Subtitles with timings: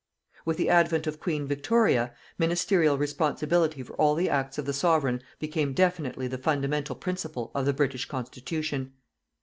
[0.45, 5.21] With the advent of Queen Victoria, ministerial responsibility for all the acts of the Sovereign
[5.37, 8.93] became definitely the fundamental principle of the British constitution.